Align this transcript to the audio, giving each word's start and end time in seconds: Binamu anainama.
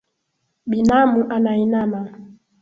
Binamu 0.69 1.21
anainama. 1.35 2.01